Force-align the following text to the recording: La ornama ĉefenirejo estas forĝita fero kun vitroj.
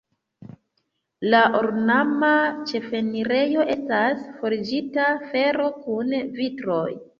La 1.33 1.41
ornama 1.59 2.31
ĉefenirejo 2.71 3.67
estas 3.75 4.25
forĝita 4.41 5.07
fero 5.29 5.71
kun 5.87 6.13
vitroj. 6.43 6.85